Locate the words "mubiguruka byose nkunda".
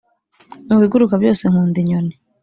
0.69-1.77